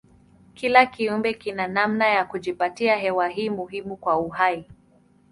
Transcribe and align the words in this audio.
Kila 0.53 0.85
kiumbe 0.85 1.33
kina 1.33 1.67
namna 1.67 2.07
ya 2.07 2.25
kujipatia 2.25 2.95
hewa 2.95 3.27
hii 3.27 3.49
muhimu 3.49 3.97
kwa 3.97 4.17
uhai. 4.19 4.65